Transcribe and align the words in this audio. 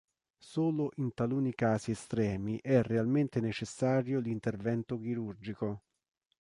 Solo 0.39 0.89
in 0.95 1.13
taluni 1.13 1.53
casi 1.53 1.91
estremi 1.91 2.59
è 2.59 2.81
realmente 2.81 3.39
necessario 3.39 4.19
l'intervento 4.19 4.97
chirurgico. 4.97 5.83